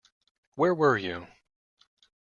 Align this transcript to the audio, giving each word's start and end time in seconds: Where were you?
Where 0.55 0.73
were 0.73 0.97
you? 0.97 1.27